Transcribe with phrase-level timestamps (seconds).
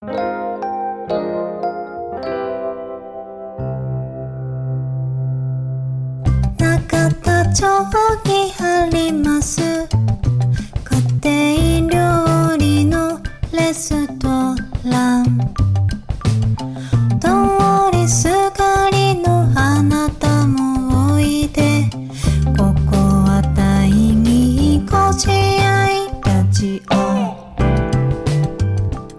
[0.00, 0.14] 中
[7.20, 7.66] 田町
[8.24, 9.60] にあります。
[11.20, 13.18] 家庭料理の
[13.52, 14.28] レスト
[14.88, 15.24] ラン。
[17.18, 21.90] 通りすがりのあなたもおいで。
[22.56, 26.94] ここは第二ご自愛ラジオ。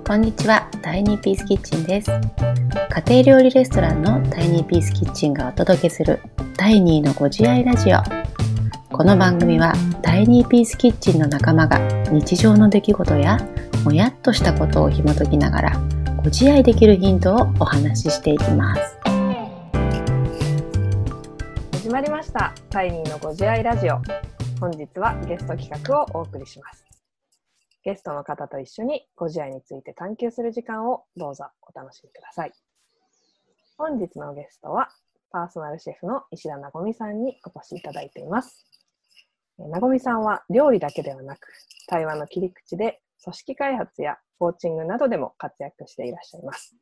[0.07, 0.58] こんにちは、
[0.99, 2.11] イニーピースキッチンです。
[3.07, 6.19] 家庭料理レストランのタイニーピースキッチンがお届けする
[6.57, 7.99] 第2のご自愛ラジオ。
[8.91, 11.79] この番組はタイニーピースキッチンの仲間が
[12.11, 13.37] 日常の出来事や
[13.85, 15.81] もやっとしたことを紐解きながら
[16.17, 18.97] ご自愛できるヒントをお話ししていきます。
[21.71, 22.53] 始まりました。
[22.69, 24.01] タイニーのご自愛ラジオ。
[24.59, 26.88] 本日はゲスト企画をお送りします。
[27.83, 32.51] ゲストの方と一緒にご自愛について探求する時間をどうぞお楽しみください。
[33.77, 34.89] 本日のゲストは
[35.31, 38.65] パーソナルシェフの石田なごみさんにお越しいただいています。
[39.57, 41.47] なごみさんは料理だけではなく、
[41.87, 46.75] 対話の切り口で組織開発やコーチングなどでも活躍していらっしゃいます。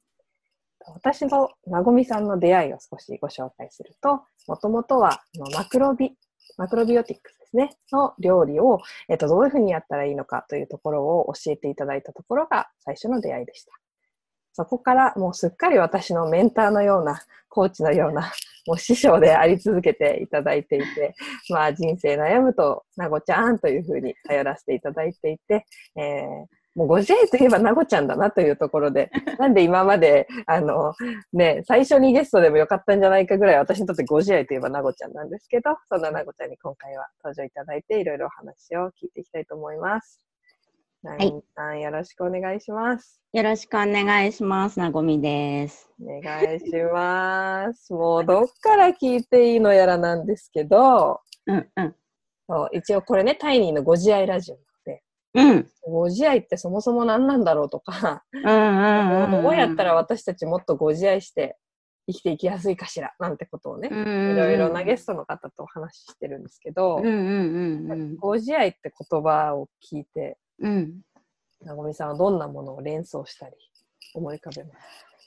[0.94, 6.18] 私となごみさんの出会いを少しご紹介すると、もともとはマクロビ、
[6.58, 13.72] マクロビオティックスですね、の料理を、えっと、どういうふうにやったらいいのかというところを教えていただいたところが最初の出会いでした。
[14.54, 18.32] そこからもうすっかり私のメンターのような、コーチのような、
[18.66, 21.16] もう師匠であり続けていただいていて、
[21.50, 30.94] まあ人生悩むと、なごちゃんというふうに頼らせていただいていて、えーもうご自愛といえばなごちゃんだなというところで、 なんで今まで、あの、
[31.34, 40.22] ね、最初にゲストでもよかったんじゃないかぐらい私にとってご自愛といえばなごちゃんなんですけど、そんななごちゃんに今回は登場いただいていろいろお話を聞いていきたいと思います。
[41.02, 43.24] なごみさん、よろしくお願いします。
[43.34, 44.80] よろしくお願いします。
[44.80, 45.90] なごみです。
[46.00, 47.92] お願いします。
[47.92, 51.96] もうどっから聞いていいのやらなんですけど、うんうん。
[52.48, 54.67] そう一応これね、タイニーのご自愛ラジオ
[55.34, 55.68] うん。
[55.84, 59.44] ご自愛ってそもそも何なんだろうとか、うんうんうん。
[59.44, 61.58] どうやったら私たちもっとご自愛して
[62.08, 68.16] 生きていきやすいかしらなんてことをね、いいろいろなゲストの方とお話ししてるんですけど、うんうんうんうん。
[68.16, 71.02] ご自愛って言葉を聞いて、うん。
[71.62, 73.56] なごみさんはどんなものを連想したり
[74.14, 74.70] 思い浮かべま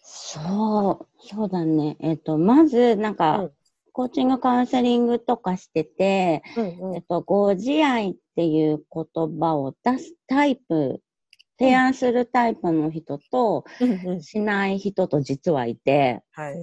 [0.03, 0.39] す？
[0.39, 1.97] そう、そうだね。
[2.01, 3.53] えっ、と、まず、なんか、うん
[4.01, 9.05] コーチングカウンセリングとかしてて、うんえっと、ご自愛っていう言
[9.39, 11.03] 葉を出すタイプ、
[11.59, 16.57] 提案するタイプの人と、うんしない人と実はいて、はい。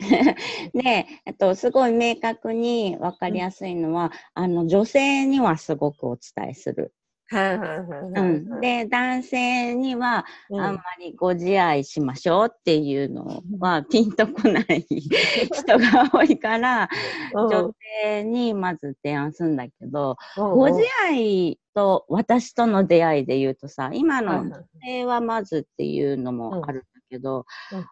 [0.74, 6.92] で、えっと、すごい明確に分かりやすいのは、あの、女性にはすごくお伝えする。
[7.32, 8.38] はいはいはいはうい。
[8.40, 10.60] ん、で、男性には、うん。
[10.60, 16.90] あんまりご自愛しましょうっていうのはピンとこない人が多いから、
[17.34, 17.48] うん。
[17.48, 20.78] 女性にまず提案するんだけど、うんご自
[21.08, 24.50] 愛と私との出会いで言うとさ、今の女
[24.82, 27.46] 性はまずっていうのもあるんだけど、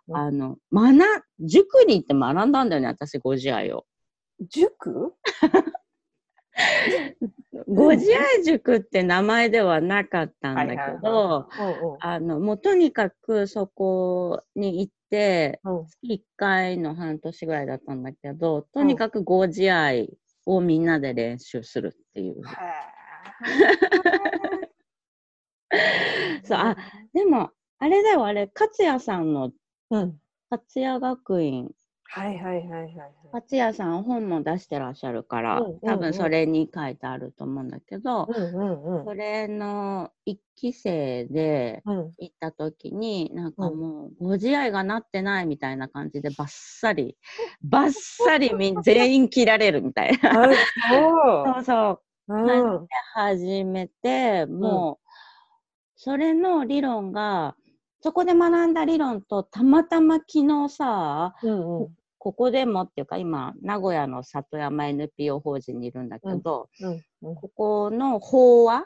[0.09, 3.87] うんあの、学、塾に行って学んだんだよね、私、ご自愛を。
[4.49, 5.15] 塾？
[7.69, 11.49] ご自愛塾って名前ではなかったんだけど、
[12.01, 15.87] あの、もうとにかくそこに行って、うん。
[15.87, 20.11] 月1回の半年ぐらいだったんだけど、とにかくご自愛
[20.47, 22.43] をみんなで練習するっていう。
[26.45, 26.77] そう、あ、
[27.13, 29.53] でも、あれだよ、あれ、勝也さんの、
[29.91, 30.19] うん。
[30.51, 31.71] 勝也学院、
[32.13, 33.13] はいはいはいはいはい。
[33.33, 38.29] 勝也さん本も出してらっしゃるから、多分それに書いてあると思うんだけど、
[39.05, 42.13] それの一期生でうん。
[42.19, 47.17] 行った時に、なんかうんもう、ご自愛がなってないみたいな感じで、バッサリ、
[47.63, 50.33] バッサリみん全員切られるみたいな。
[50.33, 50.49] あ、
[51.45, 52.03] そう そう。
[52.27, 52.35] そう。
[52.35, 52.89] うん。
[53.15, 55.09] 始めて、もう、
[55.97, 57.57] それの理論が、
[58.03, 61.89] そこで学んだ理論と、たまたま昨日さ、うんうん。
[62.21, 67.35] ここでもっていうか、今、名古屋の里山 NPO 法人にいるんだけど、うんうん。
[67.35, 68.85] ここの法話、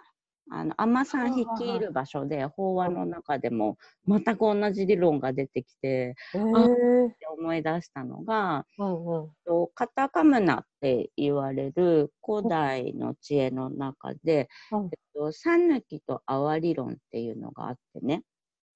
[0.52, 3.76] あの、海女さん率いる場所で、法話の中でも、
[4.06, 9.30] 全く同じ理論が出てきて、えーって思い出したのが、うんうん。
[9.44, 18.22] とカタカムナって言われる古代の知恵の中で、うんえっと、サヌキとアワ理論っていうのがあってね。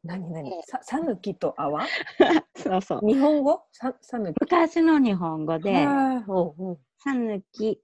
[0.05, 0.63] 何何？
[0.63, 1.93] さ、さぬきと泡
[2.57, 3.07] そうそう。
[3.07, 3.63] 日本語？
[3.73, 4.37] さ、さぬき？
[4.41, 6.25] 昔の日本語で、はい。
[6.27, 6.73] うんう。
[6.75, 7.81] んサヌキ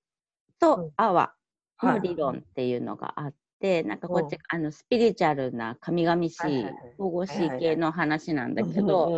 [0.77, 0.91] うん。
[0.91, 1.35] とアワ
[1.77, 1.97] はい。
[1.97, 9.13] の理論っていうのがあって、なんかこっち、あのスピリチュアルな神々しい保護しい系の話なんだけうんど、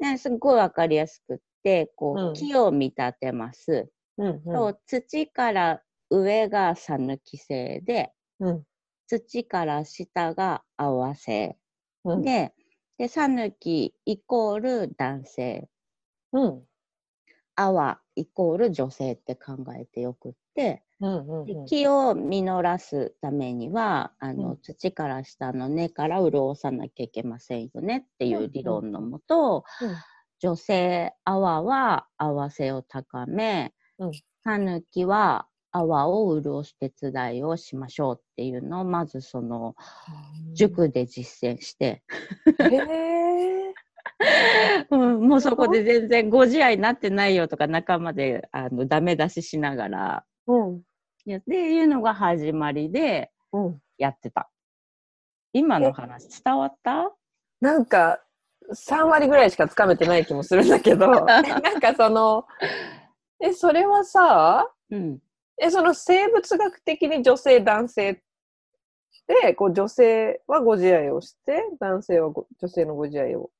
[0.00, 2.34] ね、すっごいわかりやすくって、こう、うん。
[2.34, 3.90] 木を見立てます。
[4.18, 4.70] うんうん。
[4.70, 8.66] と土から上がさぬき星で、うん。
[9.08, 11.58] 土から下が合わせ。
[12.04, 12.22] うん。
[12.22, 12.54] で、
[12.98, 15.68] で、さぬきイコール男性。
[16.32, 16.64] うん。
[17.56, 24.56] あわイコール女性って考えてよくって、うんうんで木を実らすためにはあの、うん。
[24.58, 29.96] 土から下の根から潤さなきゃいけませんよねっていうんううん理論のもと、うん
[30.40, 34.12] 女性アワは合わせを高めうん。
[34.42, 35.46] タヌキは
[35.76, 39.74] 泡を潤す手伝いをしましょうっていうのをまずその
[40.54, 42.04] 塾で実践して、
[44.90, 50.24] うん もうそこで全然ご自愛になってないよとか仲間であのダメ出ししながら。
[50.46, 50.82] うん。
[51.24, 53.80] やっていうのが始まりでうん。
[53.98, 54.50] やってた。
[55.52, 57.12] 今の話伝わった？
[57.60, 58.20] なんか
[58.72, 61.08] 3割ぐらいしかつかめてない気もするんだけど。
[61.26, 62.44] なんかその
[63.40, 65.18] えそれはさうん。
[65.60, 68.22] えその生物学的に女性男性
[69.26, 73.50] でこう女性はご自愛をして男性はご女性のご自愛を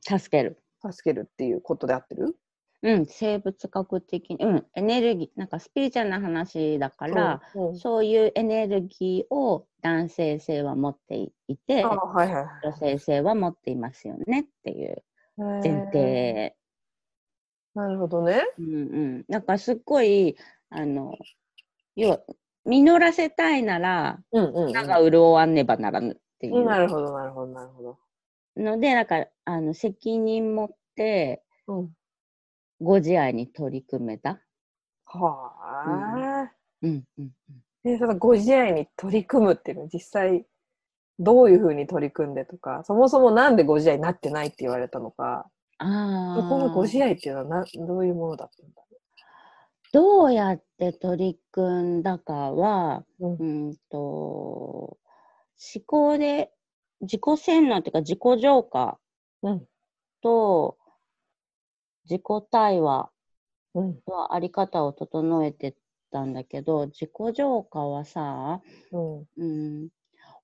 [0.00, 0.62] 助ける。
[0.80, 2.36] 助けるっていうことで合ってる？
[2.82, 11.16] うん、生物学的に、うん、エネルギー、なんかスピリチュアルな話だから、うんうんそういうエネルギーを男性性は持って
[11.48, 15.02] いて、あはいはい女性性は持っていますよねっていう
[15.36, 16.54] はい前提。
[17.74, 18.78] なるほどねうんう
[19.18, 19.24] ん。
[19.28, 20.36] なんかすっごい、
[20.70, 21.16] あの、
[21.96, 22.20] 要は、
[22.64, 26.64] 実らせたいなら、うんうん、うん、名が潤わねばならぬっていう。
[26.64, 27.98] なるほどなるほどなるほど。
[28.56, 31.90] ので、なんか、あの、責任持って、うん。
[32.80, 34.40] ご自愛に取り組めた。
[35.04, 35.52] は
[36.46, 37.04] あ、うん。
[37.18, 37.30] うん
[37.84, 40.44] でそのご自愛に取り組むっていうのは実際
[41.18, 45.48] どういうふうに取り組んでとかそもそもなんでご自愛になってないって言われたのか。
[45.78, 46.42] ああ。
[46.42, 48.82] そこのご自愛っていうのはなどういうものだったんだ？
[49.92, 54.98] どうやって取り組んだかは、ろう、うんと、思
[55.86, 56.52] 考で
[57.00, 58.98] 自己洗脳っていうか自己浄化
[59.42, 59.66] うん。
[60.20, 60.76] と
[62.04, 63.10] 自己対話
[63.74, 64.00] うん。
[64.06, 65.76] のあり方を整えて
[66.10, 68.60] たんだけど、自己浄化はさ、
[68.92, 69.44] うん、う
[69.84, 69.88] ん、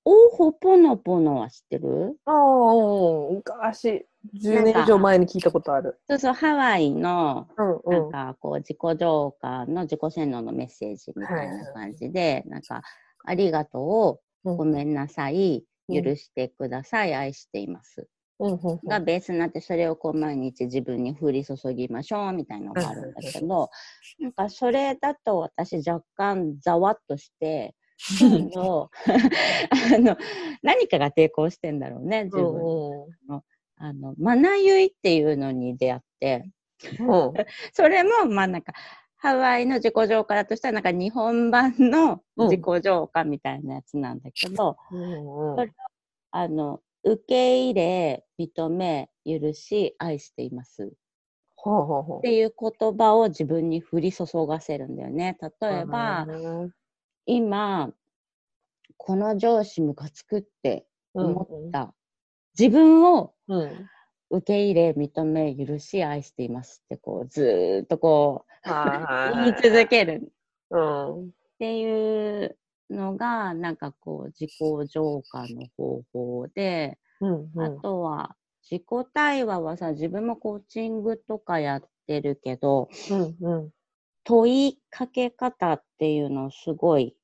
[0.06, 2.16] オーホポノポノは知ってる？
[2.26, 4.06] ああうん昔。
[4.42, 6.00] 10年以上前に聞いたことある。
[6.08, 8.32] そうそう、ハワイのうんうなん。
[8.34, 12.82] かこう自己浄化の自己洗脳のメッセージみたいな感じで、なんか、
[13.26, 16.02] ありがとう、うんごめんなさい、うん。
[16.04, 18.08] 許してください、愛しています。
[18.38, 23.70] うんうんがベースになって、それをこう毎日自分に降り注ぎましょうみたいなのがあるんだけど、
[24.20, 27.83] なんかそれだと私若干ざわっとして、あ
[28.20, 28.90] の
[29.94, 30.16] あの
[30.62, 33.06] 何かが抵抗してんだろうね、自分。
[33.28, 33.42] うん
[33.76, 36.50] あの、マナユイっていうのに出会って、
[37.00, 37.32] うん。
[37.72, 38.72] それも、まあなんか、
[39.16, 45.72] ハワイの自己浄化だとしたら、なんか日本版の自己浄化みたいなやつなんだけど、うんそれ
[46.30, 50.92] あの、受け入れ、認め、許し、愛しています。
[52.18, 55.38] っていう言葉を自分に降り注がせるんだよね。
[55.60, 56.26] 例えば、
[57.26, 57.92] 今、
[58.96, 61.94] この上司ムカつくって思った。
[62.58, 63.34] 自分を
[64.30, 70.32] 受け入れ、認め、許し、愛していますって、こう、ずっとこう、言い続ける
[70.70, 72.56] うんっていう
[72.90, 74.52] のが、なんかこう、自己
[74.88, 78.36] 浄化の方法で、うんうあとは、
[78.70, 83.70] 自己対話はさ、自分もコーチングとかやってるけど、うんうん
[84.24, 87.14] 問いかけ方っていうのをすごい、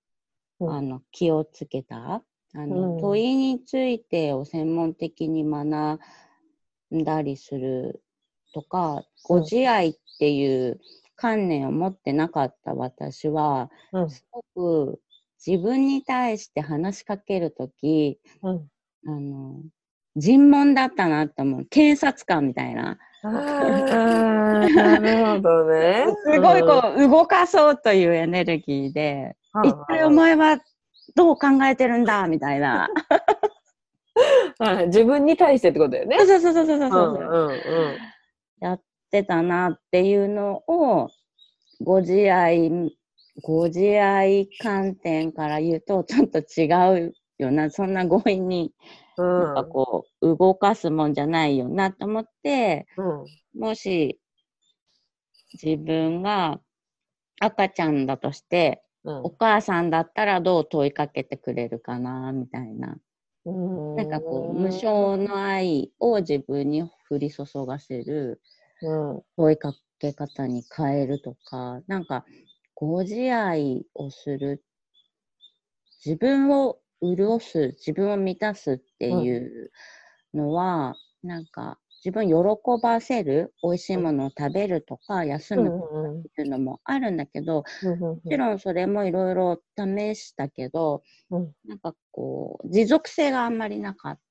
[0.61, 2.23] うんあの、気をつけた？
[2.54, 6.00] あの、うん問いについてを専門的に学
[6.95, 8.02] んだりする
[8.52, 10.80] とか、ご自愛っていう
[11.16, 15.00] 観念を持ってなかった私は、うんすごく
[15.45, 18.71] 自分に対して話しかけるとき、うん
[19.07, 19.62] あの、
[20.16, 21.64] 尋問だったなって思う。
[21.64, 22.99] 警察官みたいな。
[23.22, 26.06] なるほどね。
[26.24, 30.58] すごいこう、動かそうというエネルギーで、うん一体お前は
[31.16, 32.88] どう考えてるんだみたいな。
[34.58, 36.18] はい自分に対してってことだよね。
[36.18, 37.96] そうそうそうそうそううそう、んうんうん
[38.60, 41.08] やってたなっていうのを、
[41.82, 42.70] ご自愛、
[43.42, 46.66] ご自愛観点から言うと、ちょっと違
[47.06, 47.70] うよな。
[47.70, 48.72] そんな強引に、
[49.36, 53.40] なんかこう、動かすもんじゃないよなと思って、うん。
[53.54, 54.20] もし、
[55.62, 56.60] 自分が
[57.40, 59.16] 赤ちゃんだとして、うん。
[59.24, 62.98] お母さんだったらどう問いかけてくれるかなみたいな。
[63.44, 63.96] うん。
[63.96, 68.40] なんかこう、無償の愛を自分に降り注がせる
[68.82, 69.22] うん。
[69.36, 72.24] 問いかけ方に変えるとか、なんか、
[72.74, 74.64] ご自愛をする、
[76.04, 79.71] 自分を潤す、自分を満たすっていう
[80.35, 94.23] のは、なんか、自分を喜ばせる、美味しいものを食べるとか、休うんむうんっていうのもあるんだけど、うんもちろんそれもいろいろ試したけど、うんなんかこう、持続性があんまりなかった。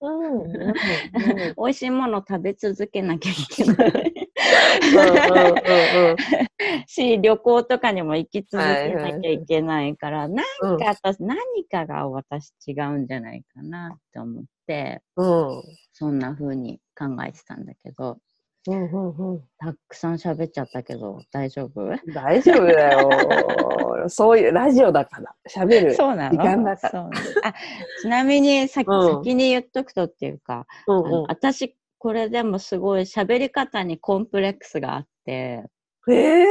[0.00, 0.74] うんうん
[1.56, 4.12] 美味しいもの食べ続けなきゃいけない。
[6.86, 10.78] し、旅行とかにも行き続けなきゃいけないから、なんうん
[11.20, 15.62] 何かが私違うんじゃないかなって思って、うん。
[15.92, 18.18] そんな風に考えてたんだけど、
[18.68, 19.40] うんうんうん。
[19.58, 21.90] たくさん喋っちゃったけど、大丈夫？
[22.12, 23.10] 大丈夫だよ。
[24.08, 25.34] そういうラジオだから。
[25.48, 25.94] 喋る。
[25.94, 26.36] そうなの？
[26.36, 27.10] 時間だから。
[27.42, 27.54] あ
[28.00, 29.24] ちなみにさ、うん。
[29.24, 35.64] 先に言っとくとっていうか、うんあの私、これでもすごい喋り方にコンプレックスがあって、
[36.06, 36.46] うん、えー、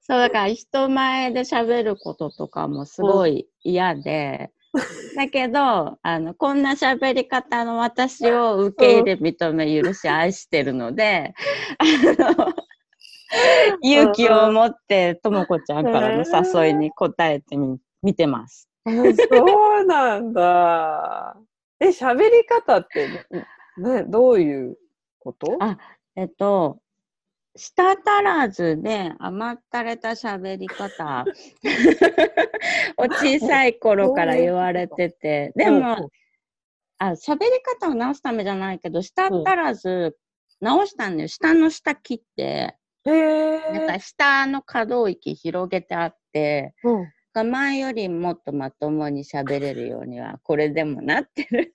[0.00, 4.50] そうだから人前で喋ることとかもすごい嫌で、
[5.16, 11.34] だけど、あの、こんな喋り方の私を受け入れ、認め、許し、愛してるので、
[11.78, 11.84] あ
[12.38, 12.52] の、
[13.82, 18.68] 勇気を持って、ともこちゃんからの誘いに答えてみ、見てます。
[18.84, 21.36] そうなんだ。
[21.80, 23.08] え、喋り方って、
[23.78, 24.76] ね、どういう
[25.20, 25.56] こと？
[25.60, 25.78] あ
[26.16, 26.78] えっと、
[27.56, 31.24] 舌足らずで甘ったれた喋り方。
[32.98, 36.10] を小さい頃から言われてて、でも、
[36.98, 40.16] あ、喋り方を直すためじゃないけど、舌足らず
[40.60, 41.28] 直したんだよ。
[41.28, 44.00] 下の下切って、なんかえ。
[44.00, 51.72] 下の可動域広げてあって、うん、前よりもっとまともに喋れるようには、これでもなってる。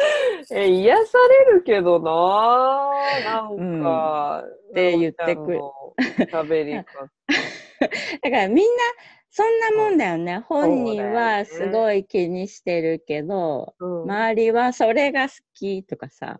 [0.52, 2.90] え、癒されるけどな
[3.24, 5.52] なんか、って言ってく。
[5.52, 5.60] る
[6.30, 6.84] 喋り方。
[8.22, 8.62] だからみんな、
[9.30, 10.38] そんなもんだよね。
[10.48, 16.38] 本人はすごい気にしてるけど、うん、周りはそれが好きとかさ、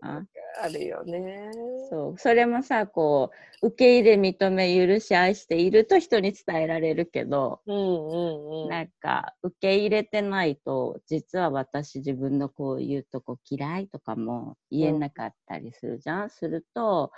[0.62, 1.50] あるよね。
[1.90, 3.30] そう、それもさ、こ
[3.62, 8.68] う、受け入れ、認め、許し、愛していると人に伝えられるけど、うんうんうん。
[8.68, 17.12] なんか、受け入れてないと、実は私自分のこういうとこ嫌いとかも言えなかったりするじゃん、すると、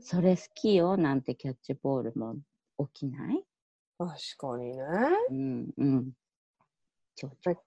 [0.00, 2.36] それ好きよなんてキャッチボールも
[2.78, 3.44] 起きない？
[3.98, 4.84] 確かにね。
[5.30, 6.12] うん、うん。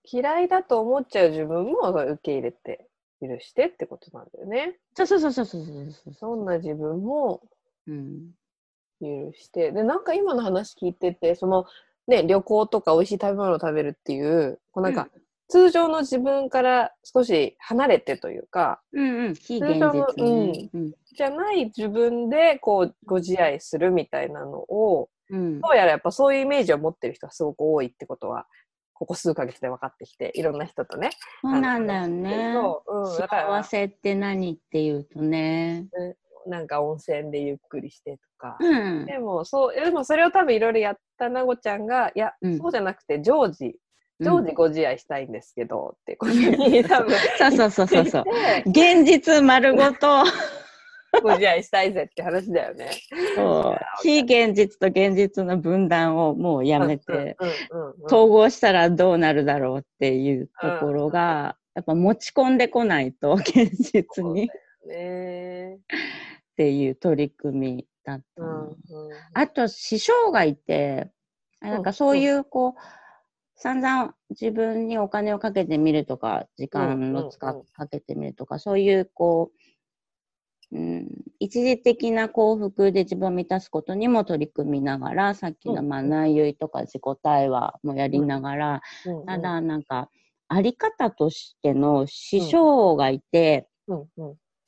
[0.03, 2.87] 嫌いだと思っちゃう自分も受け入れて、
[3.21, 4.77] 許してってことなんだよね。
[4.95, 6.13] そうそうそうそうそうそうそう。
[6.13, 7.41] そんな自分も
[7.87, 8.31] うん。
[9.01, 9.71] 許して。
[9.71, 11.65] で、なんか今の話聞いてて、その、
[12.07, 15.09] ね、旅行とか美味しい食べ物を食べるっていう、こうなんか、
[15.47, 19.35] 通常の自分から少し離れてというか、うんうん。
[19.35, 20.69] 非現通常の実ね。
[20.73, 20.93] うん。
[21.13, 25.61] じゃない自分でこうご自愛するみたいなのを、うん。
[25.61, 28.47] どうやらやっぱそういうイメージを持ってる人がすごく多いってことは、
[28.95, 31.11] ここ数ヶ月で分かってきて、いろんな人とね。
[31.41, 32.53] そうなんだよね。
[32.53, 35.87] そううん、幸せって何っていうとね。
[36.47, 38.57] なんか温泉でゆっくりしてとか。
[38.59, 39.05] うん。
[39.05, 43.75] でも、そう、でもそれを多分いろいろやったなごちゃんが、いや、うんそうじゃなくて常時、
[44.21, 47.11] 常時ご自愛したいんですけど、ってことに多分
[47.51, 48.23] そうそうそうそう
[48.65, 50.23] 現実丸ごと、
[51.21, 52.91] ご自愛したいぜって話だよね。
[53.35, 53.79] そう。
[54.03, 64.45] 非現実と現実の分断をもうやめて、うんうんうんうん統合したらどうなるだろうっていうところが、やっぱ持ち込んでこないと、現実に。
[64.45, 64.47] っ
[64.87, 65.79] ね。
[66.55, 68.53] ていう取り組みだったうの。
[68.63, 68.75] んうん。
[69.33, 71.11] あと、師匠がいて、
[71.61, 72.81] あなんかそういう、こう、
[73.55, 79.59] 散々自分にお金をかけてみるとか、時間を使うんうんっかけてみるとか、そういう、こう、
[80.71, 81.07] うん、
[81.39, 85.89] 一時的な幸福で自分を満たすことにも取り組みながら、さっきのうん。
[85.89, 89.19] まあ内容とか自己対話もやりながら、うん。
[89.19, 89.25] うん。
[89.25, 90.09] ただなんか、
[90.47, 93.67] あり方としての師匠がいて、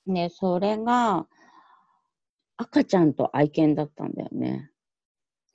[0.06, 1.28] ね、それが
[2.58, 4.72] 赤ちゃんと愛犬だったんだよね。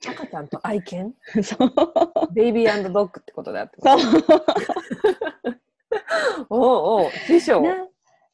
[0.05, 1.13] 赤ちゃんと愛犬？
[1.43, 2.33] そう。
[2.33, 3.99] ベイビードッグってことだよってそう。
[6.49, 7.61] おうおう師匠。
[7.61, 7.87] な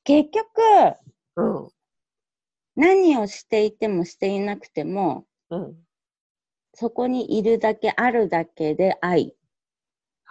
[0.03, 0.61] 結局、
[1.35, 1.69] うん
[2.79, 5.75] 何をしていてもしていなくても、うん。
[6.73, 9.33] そこにいるだけ、あるだけで愛っ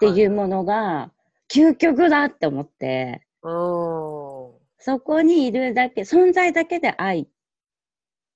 [0.00, 1.12] ていうものが、
[1.52, 7.28] 究極だって思って、うんそこにいるだけ、存在だけで愛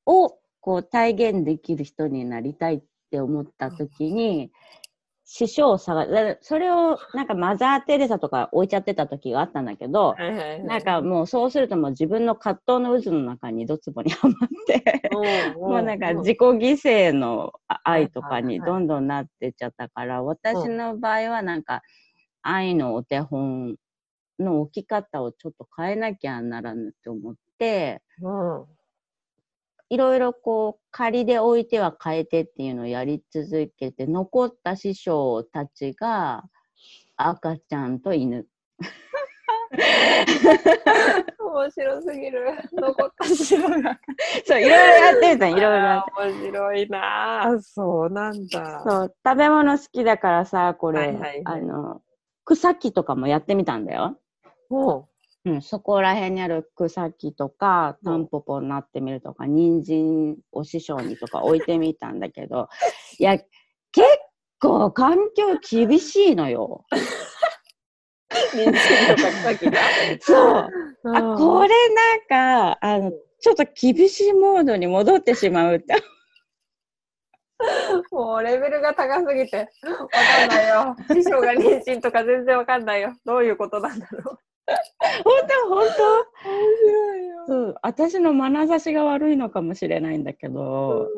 [0.04, 4.52] をこう体現できる人になりたいって思った時に、
[5.24, 10.64] 師匠を探だそれをなんかマザー・テレサとか置いちゃってた時があったんだけど、はいはいはい。
[10.64, 15.10] なんかもうそうするともう自分の葛藤の渦の中にドツボにはまって、
[15.56, 17.52] もうなんか自己犠牲の
[17.84, 21.82] 愛とかにどんどんなってっちゃったから、私の場合はなんか
[22.42, 23.76] 愛のお手本
[24.38, 28.64] の置き方をちょっと変えなきゃならぬって思って、うん
[29.92, 36.44] いろいろこう仮で置いては変えてっていうのをやり続けて、残った師匠たちが
[37.18, 38.46] 赤ちゃんと犬。
[41.38, 42.54] 面白すぎる。
[42.72, 44.00] 残った白が。
[44.46, 46.12] そう、いろいろやってみたいろいろやって。
[46.16, 47.60] あー面白いなあ。
[47.60, 48.82] そうなんだ。
[48.88, 52.00] そう、食べ物好きだからさ、これ、はいはいはいあの、
[52.46, 54.18] 草木とかもやってみたんだよ。
[54.70, 55.11] もう
[55.50, 62.68] ん、そこら辺にある草木とか、うんタンポポになってみるとか、人参を師匠にとか 置いてみたんだけど、
[63.18, 63.48] いや、結
[64.60, 66.84] 構環境厳しいのよ。
[66.92, 66.96] う、
[68.56, 69.80] 人参とか草木が。
[70.20, 70.68] そう。
[71.04, 75.96] うんあ、これなんか、あの、ちょっと厳しいモードに戻ってしまうって。
[78.12, 80.96] もうレベルが高すぎて、わかんないよ。
[81.12, 83.14] 師匠が妊娠とか全然わかんないよ。
[83.24, 84.38] どういうことなんだろう。
[87.70, 87.74] う。
[87.82, 91.08] 私の眼差しが悪いのかもしれないんだけど、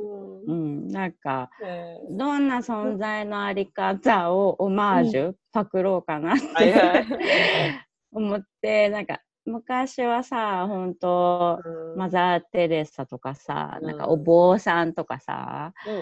[0.46, 0.52] うん。
[0.52, 0.52] う
[0.86, 6.72] ん、なんか、えどんな存在のあり方をオマージュ、パクろうかなってい。
[8.12, 11.98] 思って、なんか、昔はさ、本当うん。
[11.98, 16.00] マザー・テレサとかさ、なんかうんお坊さんとかさ、うんうん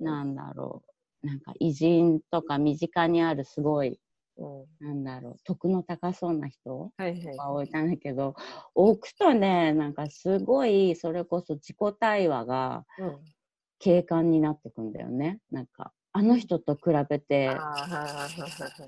[0.00, 0.04] うん。
[0.04, 0.82] なんだろ
[1.22, 3.98] う、なんか偉人とか身近にあるすごい、
[4.40, 6.92] うんなんだろう、徳の高そうな人
[7.36, 8.34] は置いたんだけど、
[8.74, 13.18] 置くとね、なんかすごい、それこそ自己対話がうん
[13.82, 15.38] 警官になってくんだよね。
[15.50, 17.50] なんか、あの人と比べて、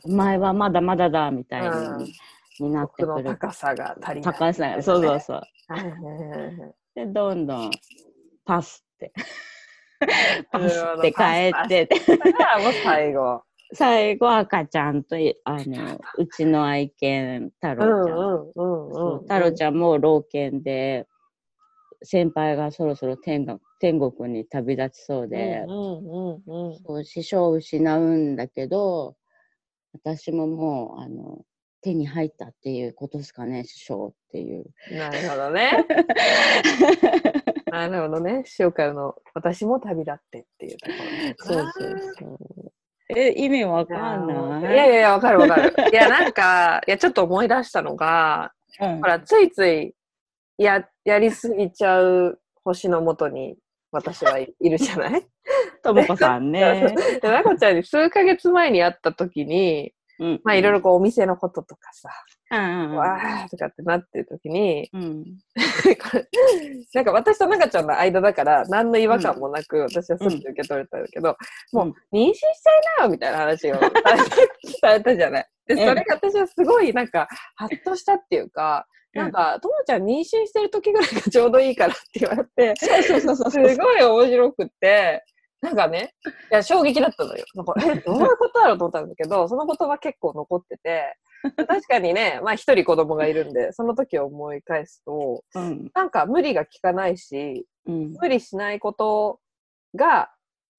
[0.05, 2.13] お前はまだまだだみたいうんに
[2.61, 3.25] になってくる。
[3.25, 4.35] 高さが足りない。
[4.35, 5.41] 高さが、そうそうそう。
[5.69, 7.71] はいはいはいはいで、どんどん
[8.45, 9.13] パスって、
[10.53, 13.43] パスって変えて、だからもう最後。
[13.75, 19.21] 最後赤ちゃんと、あの、 うちの愛犬、太う郎ちゃん。
[19.21, 21.07] 太郎ちゃんも老犬で、
[22.03, 29.17] 先輩がそろそろ天が天国に旅立ちそうで、う師匠を失うんだけど、
[29.93, 31.45] 私ももう、あの、
[31.83, 34.65] 手に入ったっていうことですかね、師匠っていう。
[34.91, 35.87] なるほどね。
[37.71, 38.45] なるほどね。
[38.47, 40.93] 師匠からの私も旅立ってっていうとこ
[41.49, 41.63] ろ。
[41.63, 42.27] そうそうそ
[42.67, 42.72] う。
[43.16, 44.75] え、意味わかんない。
[44.75, 45.75] いやいやいや、わかるわかる。
[45.92, 48.96] いや、なんか、いや、ちょっと思い出したのが、うん。
[49.01, 49.94] ほら、ついつい
[50.59, 53.57] ややりすぎちゃう星のもとに
[53.90, 55.27] 私はいいるじゃない？
[55.83, 56.94] ともこさんね。
[57.20, 60.40] で、まこちゃんに数ヶ月前に会った時に、うん。
[60.44, 62.11] まあいろいろこうお店のこととかさ、
[62.53, 65.25] うんうんうんわーとかってなってる時に、うん。
[66.95, 71.37] なんか私と中ちゃんの間だから何の違和感もなく、私はすぐ受け取れたんだけど、
[71.73, 73.77] もう妊娠しちゃいなよみたいな話を
[74.81, 75.49] された じゃない。
[75.67, 83.51] で、それが私はすごいなんか、ハッとしたっていうか、なんか、ともちゃん妊娠してる時ぐらいがちょうどいいからって言われて、そうそうそう。
[83.51, 85.25] すごい面白くって、
[85.62, 86.12] なんかね、
[86.51, 87.44] いや、衝撃だったのよ。
[87.55, 91.16] なんか、え、どういうことだろうと思ったんだけど、その言葉結構残ってて、
[91.66, 95.90] 確かにね、まあ一人子供がいるんで、その時を思い返すと、うん。
[95.94, 98.12] なんか無理が効かないし、うん。
[98.20, 99.40] 無理しないこと
[99.94, 100.31] が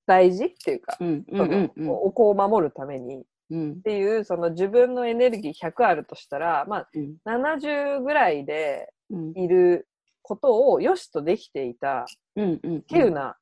[0.06, 1.26] 大事っていうか、うん。
[1.30, 1.38] うん。
[1.38, 1.72] そうん。
[1.78, 3.82] のお子を守るためにっうん。
[3.82, 7.18] ていう、その自分のエネルギー100あるとしたら、まあうん。
[7.26, 9.32] 70ぐらいでうん。
[9.36, 9.88] いる
[10.22, 12.06] ことを良しとできていた。
[12.36, 12.60] 稀
[12.92, 13.38] 有な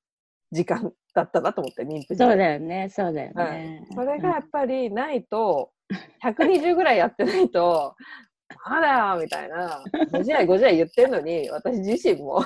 [0.52, 2.30] 時間だったなと思って、妊婦時代。
[2.30, 2.90] そうだよね。
[2.90, 3.52] そうだよはい。
[3.52, 3.88] ね。
[3.94, 5.72] それがやっぱりないと、
[6.24, 7.96] 120ぐらいやってないと、
[8.70, 12.44] まだみたいな、ご自愛ご自愛言ってんのに、私自身も、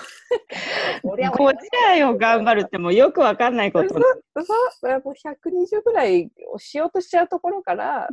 [1.03, 3.89] 俺はご自愛を頑張るってもうよくわかんないこと。
[3.89, 4.01] そう、
[5.03, 8.07] もう120ぐらいをしようとしちゃうところから、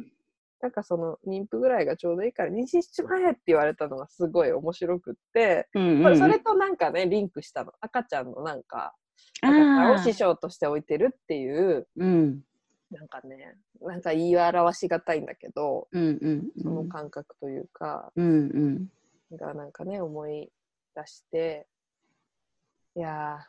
[0.61, 7.73] なんかその妊婦ぐらいがちょうどいいから妊娠しちまえって言われたのがすごい面白くって、うんそれそれとなんかね、リンクしたの。
[7.81, 8.95] 赤ちゃんのなんか、
[9.41, 12.41] 赤ちゃんを師匠として置いてるっていう、うん。
[12.91, 16.19] なんかね、なんか言い表しがたいんだけど、うん。
[16.21, 16.51] うん。
[16.63, 18.27] その感覚というか、うん。
[18.27, 19.37] うん。
[19.37, 20.51] がなんかね、思い
[20.95, 21.67] 出して、
[22.95, 23.47] いや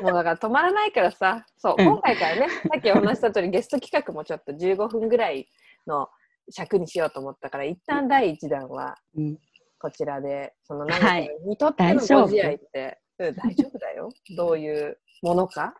[0.00, 5.48] ー、 もうだから止まらないからさ、そう、うん今回からね、さっきお話しした通りゲスト企画もちょっと15分ぐらい
[5.86, 6.08] の
[6.50, 9.38] 尺にしようと思ったから、一旦第1弾はうん。
[9.78, 14.10] こちらで、そのはい何にとってのご自愛って、うん大丈夫だよ。
[14.36, 15.74] どういうものか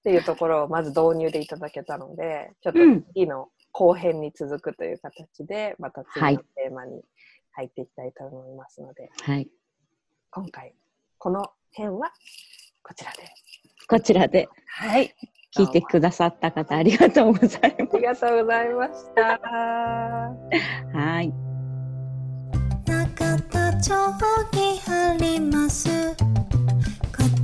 [0.00, 7.02] っていうところをまず導入でいただけたので、ちょっとうん次の後編に続くという形で、また次はいのテーマに
[7.52, 9.48] 入っていきたいと思いますので、はい。
[10.30, 10.74] 今回、
[11.18, 12.12] この編は
[12.82, 13.18] こちらで。
[13.88, 15.14] こちらではい。
[15.56, 19.38] 聞いてくださった方ありがとうございまありがとうございました。
[20.92, 20.96] す。
[20.96, 21.32] はい。
[22.86, 23.92] 中田町
[24.52, 25.88] にあります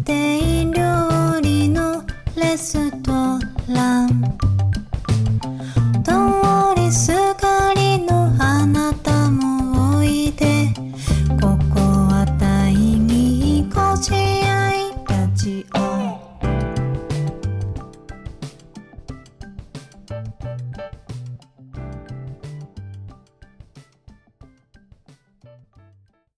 [0.06, 2.02] 家庭料理の
[2.36, 3.12] レスト
[3.72, 4.49] ラン。